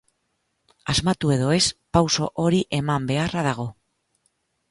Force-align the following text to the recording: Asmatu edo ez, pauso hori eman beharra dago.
Asmatu 0.93 1.33
edo 1.35 1.51
ez, 1.57 1.65
pauso 1.97 2.31
hori 2.45 2.61
eman 2.79 3.07
beharra 3.13 3.43
dago. 3.49 3.67